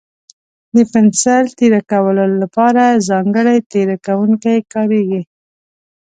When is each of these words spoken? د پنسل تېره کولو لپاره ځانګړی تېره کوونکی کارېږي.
د 0.75 0.77
پنسل 0.91 1.45
تېره 1.59 1.81
کولو 1.91 2.23
لپاره 2.41 2.83
ځانګړی 3.09 3.57
تېره 3.71 3.95
کوونکی 4.05 4.57
کارېږي. 4.73 5.21